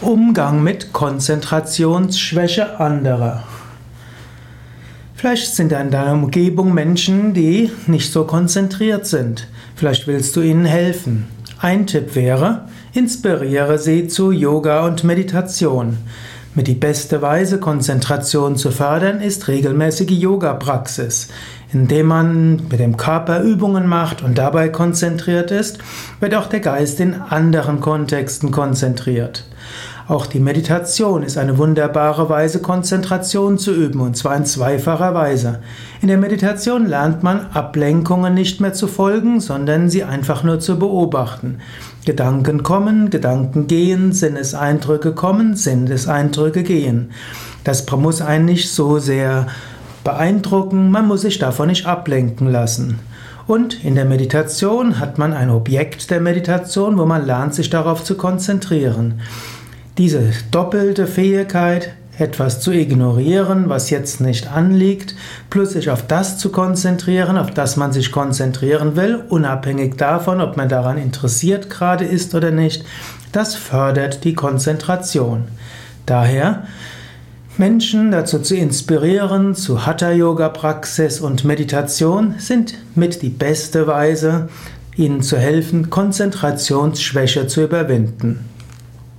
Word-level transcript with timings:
Umgang 0.00 0.62
mit 0.62 0.92
Konzentrationsschwäche 0.92 2.78
anderer. 2.78 3.42
Vielleicht 5.14 5.54
sind 5.56 5.72
in 5.72 5.90
deiner 5.90 6.12
Umgebung 6.12 6.72
Menschen, 6.72 7.34
die 7.34 7.72
nicht 7.88 8.12
so 8.12 8.24
konzentriert 8.24 9.06
sind. 9.06 9.48
Vielleicht 9.74 10.06
willst 10.06 10.36
du 10.36 10.40
ihnen 10.40 10.66
helfen. 10.66 11.26
Ein 11.58 11.88
Tipp 11.88 12.14
wäre, 12.14 12.68
inspiriere 12.92 13.78
sie 13.78 14.06
zu 14.06 14.30
Yoga 14.30 14.86
und 14.86 15.02
Meditation. 15.02 15.98
Mit 16.54 16.68
die 16.68 16.74
beste 16.74 17.20
Weise, 17.20 17.58
Konzentration 17.58 18.56
zu 18.56 18.70
fördern, 18.70 19.20
ist 19.20 19.48
regelmäßige 19.48 20.10
Yoga-Praxis. 20.10 21.28
Indem 21.72 22.06
man 22.06 22.56
mit 22.70 22.80
dem 22.80 22.96
Körper 22.96 23.42
Übungen 23.42 23.86
macht 23.86 24.22
und 24.22 24.38
dabei 24.38 24.70
konzentriert 24.70 25.50
ist, 25.50 25.78
wird 26.18 26.34
auch 26.34 26.46
der 26.46 26.60
Geist 26.60 26.98
in 27.00 27.14
anderen 27.14 27.80
Kontexten 27.80 28.50
konzentriert. 28.50 29.44
Auch 30.08 30.24
die 30.24 30.40
Meditation 30.40 31.22
ist 31.22 31.36
eine 31.36 31.58
wunderbare 31.58 32.30
Weise, 32.30 32.62
Konzentration 32.62 33.58
zu 33.58 33.74
üben, 33.74 34.00
und 34.00 34.16
zwar 34.16 34.34
in 34.36 34.46
zweifacher 34.46 35.12
Weise. 35.12 35.58
In 36.00 36.08
der 36.08 36.16
Meditation 36.16 36.86
lernt 36.86 37.22
man, 37.22 37.48
Ablenkungen 37.52 38.32
nicht 38.32 38.62
mehr 38.62 38.72
zu 38.72 38.86
folgen, 38.86 39.40
sondern 39.40 39.90
sie 39.90 40.04
einfach 40.04 40.42
nur 40.42 40.60
zu 40.60 40.78
beobachten. 40.78 41.58
Gedanken 42.06 42.62
kommen, 42.62 43.10
Gedanken 43.10 43.66
gehen, 43.66 44.12
Sinneseindrücke 44.12 45.12
kommen, 45.12 45.56
Sinneseindrücke 45.56 46.62
gehen. 46.62 47.10
Das 47.64 47.84
muss 47.90 48.22
einen 48.22 48.46
nicht 48.46 48.70
so 48.70 48.98
sehr 48.98 49.48
beeindrucken, 50.04 50.90
man 50.90 51.06
muss 51.06 51.22
sich 51.22 51.38
davon 51.38 51.68
nicht 51.68 51.86
ablenken 51.86 52.50
lassen. 52.50 52.98
Und 53.46 53.82
in 53.82 53.94
der 53.94 54.04
Meditation 54.04 54.98
hat 54.98 55.16
man 55.16 55.32
ein 55.32 55.48
Objekt 55.48 56.10
der 56.10 56.20
Meditation, 56.20 56.98
wo 56.98 57.06
man 57.06 57.24
lernt, 57.24 57.54
sich 57.54 57.70
darauf 57.70 58.04
zu 58.04 58.16
konzentrieren. 58.16 59.20
Diese 59.96 60.22
doppelte 60.50 61.06
Fähigkeit, 61.06 61.94
etwas 62.18 62.60
zu 62.60 62.72
ignorieren, 62.72 63.68
was 63.68 63.90
jetzt 63.90 64.20
nicht 64.20 64.50
anliegt, 64.50 65.14
plus 65.50 65.70
sich 65.70 65.88
auf 65.90 66.06
das 66.06 66.36
zu 66.38 66.50
konzentrieren, 66.50 67.38
auf 67.38 67.50
das 67.50 67.76
man 67.76 67.92
sich 67.92 68.12
konzentrieren 68.12 68.96
will, 68.96 69.22
unabhängig 69.28 69.96
davon, 69.96 70.40
ob 70.40 70.56
man 70.56 70.68
daran 70.68 70.98
interessiert 70.98 71.70
gerade 71.70 72.04
ist 72.04 72.34
oder 72.34 72.50
nicht, 72.50 72.84
das 73.32 73.54
fördert 73.54 74.24
die 74.24 74.34
Konzentration. 74.34 75.44
Daher 76.06 76.64
Menschen 77.58 78.12
dazu 78.12 78.38
zu 78.38 78.54
inspirieren, 78.54 79.56
zu 79.56 79.84
Hatha-Yoga-Praxis 79.84 81.20
und 81.20 81.44
Meditation 81.44 82.34
sind 82.38 82.74
mit 82.94 83.20
die 83.22 83.30
beste 83.30 83.88
Weise, 83.88 84.48
ihnen 84.96 85.22
zu 85.22 85.36
helfen, 85.36 85.90
Konzentrationsschwäche 85.90 87.48
zu 87.48 87.64
überwinden. 87.64 88.44